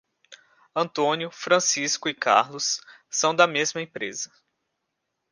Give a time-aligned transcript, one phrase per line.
[0.75, 4.31] Antônio, Francisco e Carlos são da mesma empresa.